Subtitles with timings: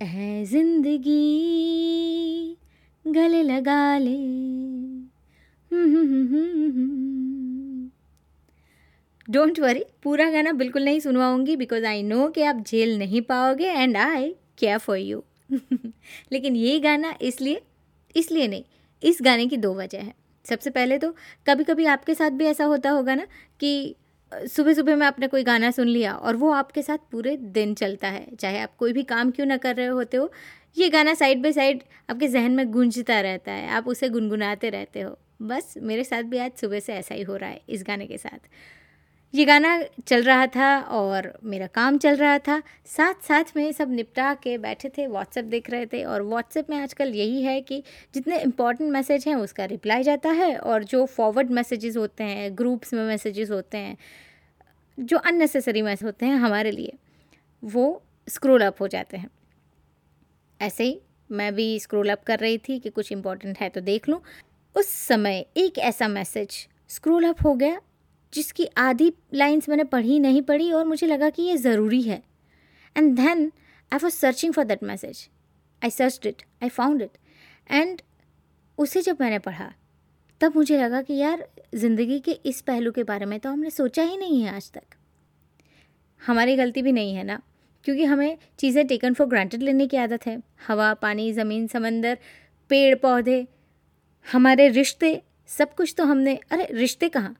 [0.00, 1.16] है ज़िंदगी,
[3.04, 4.16] गले लगा ले।
[9.28, 13.66] डोंट वरी पूरा गाना बिल्कुल नहीं सुनवाऊँगी बिकॉज़ आई नो कि आप झेल नहीं पाओगे
[13.66, 15.22] and I care for you
[15.52, 17.60] लेकिन ये गाना इसलिए
[18.16, 18.64] इसलिए नहीं,
[19.02, 21.10] इस गाने की दो वजह है। सबसे पहले तो
[21.46, 23.26] कभी कभी आपके साथ भी ऐसा होता होगा ना
[23.60, 23.94] कि
[24.32, 28.08] सुबह सुबह में आपने कोई गाना सुन लिया और वो आपके साथ पूरे दिन चलता
[28.08, 30.30] है, चाहे आप कोई भी काम क्यों ना कर रहे होते हो,
[30.76, 35.00] ये गाना साइड बाई साइड आपके जहन में गूंजता रहता है, आप उसे गुनगुनाते रहते
[35.00, 38.06] हो। बस मेरे साथ भी आज सुबह से ऐसा ही हो रहा है, इस गाने
[38.06, 38.38] के साथ।
[39.34, 43.90] ये गाना चल रहा था और मेरा काम चल रहा था साथ साथ में सब
[43.90, 47.82] निपटा के बैठे थे व्हाट्सएप देख रहे थे और व्हाट्सएप में आजकल यही है कि
[48.14, 52.94] जितने इंपॉर्टेंट मैसेज हैं उसका रिप्लाई जाता है और जो फॉरवर्ड मैसेजेस होते हैं ग्रुप्स
[52.94, 53.96] में मैसेजेस होते हैं
[54.98, 56.92] जो अननेसेसरी मैसेज होते हैं हमारे लिए,
[57.62, 59.30] वो स्क्रोल अप हो जाते हैं।
[60.60, 64.08] ऐसे ही मैं भी स्क्रोल अप कर रही थी कि कुछ इंपॉर्टेंट है तो देख
[64.08, 64.20] लूँ।
[64.76, 67.80] उस समय एक ऐसा मैसेज स्क्रोल अप हो गया,
[68.32, 72.22] जिसकी आधी लाइंस मैंने पढ़ी नहीं पढ़ी और मुझे लगा कि ये ज़रूरी है।
[72.96, 73.50] And then
[73.92, 75.28] I was searching for that message
[75.82, 77.18] I search it I found it
[77.70, 78.00] and
[78.78, 79.72] उसे जब मैंने पढ़ा
[80.40, 84.02] तब मुझे लगा कि यार, ज़िंदगी के इस पहलू के बारे में तो हमने सोचा
[84.02, 84.82] ही नहीं है आज तक।
[86.26, 87.42] हमारी गलती भी नहीं है ना?
[87.84, 92.18] क्योंकि हमें चीज़ें टेकन फॉर ग्रांटेड लेने की आदत है। हवा, पानी, ज़मीन, समंदर,
[92.68, 93.46] पेड़, पौधे,
[94.32, 97.36] हमारे रिश्ते, सब कुछ तो हमने, अरे, रिश्ते कहाँ?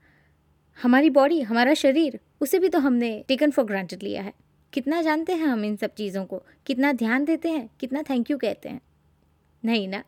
[0.82, 4.32] हमारी बॉडी हमारा शरीर, उसे भी तो हमने टेकन फॉर ग्रांटेड लिया है।
[4.72, 6.42] कितना जानते हैं हम इन सब चीज़ों को?
[6.66, 7.70] कितना ध्यान देते हैं?
[7.80, 8.80] कितना थैंक यू कहते हैं?
[9.64, 10.04] नहीं ना?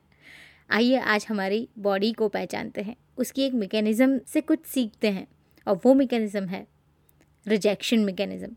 [0.71, 5.27] आइए आज हमारी बॉडी को पहचानते हैं। उसकी एक मेकेनिज़्म से कुछ सीखते हैं
[5.67, 6.67] और वो मेकेनिज़्म है
[7.47, 8.51] रिजेक्शन मेकेनिज़्म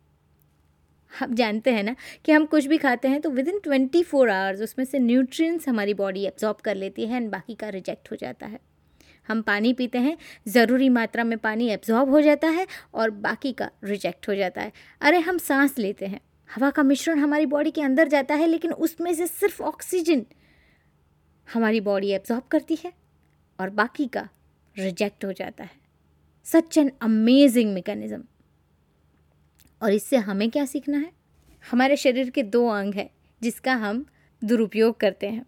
[1.11, 4.29] हम जानते हैं ना कि हम कुछ भी खाते हैं तो within twenty four
[4.29, 8.15] hours उसमें से न्यूट्रिएंट्स हमारी बॉडी एब्जॉर्ब कर लेती है एंड बाकी का रिजेक्ट हो
[8.15, 8.59] जाता है।
[9.27, 10.17] हम पानी पीते हैं,
[10.47, 14.71] ज़रूरी मात्रा में पानी एब्जॉर्ब हो जाता है और बाकी का रिजेक्ट हो जाता है।
[15.01, 18.71] अरे, हम सांस लेते हैं। हवा का मिश्रण हमारी बॉडी के अंदर जाता है, लेकिन
[18.73, 20.25] उसमें से सिर्फ़ ऑक्सीजन
[21.47, 22.93] हमारी बॉडी एब्जॉर्ब करती है
[23.59, 24.27] और बाकी का
[24.75, 25.81] रिजेक्ट हो जाता है।
[26.45, 28.23] सच एन अमेजिंग मेकेनिज़्म
[29.81, 31.11] और इससे हमें क्या सीखना है?
[31.63, 33.09] हमारे शरीर के दो अंग हैं,
[33.41, 34.05] जिसका हम
[34.41, 35.45] दुरुपयोग करते हैं।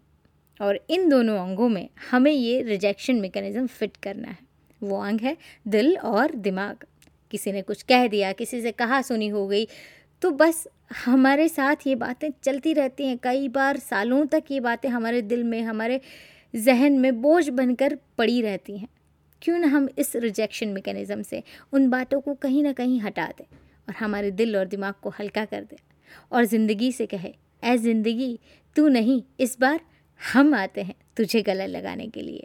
[0.60, 4.38] और इन दोनों अंगों में हमें ये रिजेक्शन मेकनिज़म फिट करना है।
[4.80, 5.36] वो अंग है
[5.68, 6.84] दिल और दिमाग।
[7.32, 9.66] किसी ने कुछ कह दिया, किसी से कहा, सुनी हो गई
[10.22, 10.66] तो बस
[11.04, 15.44] हमारे साथ ये बातें चलती रहती हैं। कई बार सालों तक ये बातें हमारे दिल
[15.44, 16.00] में, हमारे
[16.54, 18.88] जहन में बोझ बनकर पड़ी रहती हैं।
[19.42, 23.44] क्यों ना हम इस रिजेक्शन मेकनिज़म से उन बातों को कहीं ना कहीं हटा दें
[23.44, 25.76] और हमारे दिल और दिमाग को हल्का कर दें
[26.32, 27.32] और ज़िंदगी से कहे
[27.64, 28.38] ए ज़िंदगी,
[28.76, 29.80] तू नहीं, इस बार
[30.20, 32.44] हम आते हैं तुझे गला लगाने के लिए।